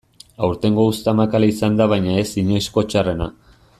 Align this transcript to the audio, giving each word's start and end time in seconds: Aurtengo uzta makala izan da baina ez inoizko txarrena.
Aurtengo 0.45 0.85
uzta 0.93 1.13
makala 1.19 1.49
izan 1.53 1.77
da 1.81 1.87
baina 1.93 2.17
ez 2.23 2.27
inoizko 2.45 2.85
txarrena. 2.95 3.29